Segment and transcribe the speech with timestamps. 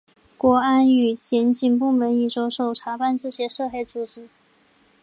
[0.35, 4.27] 国安与检警部门已着手查办这些涉黑组织。